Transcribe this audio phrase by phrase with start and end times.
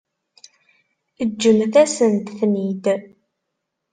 [1.29, 2.85] Ǧǧemt-asent-ten-id.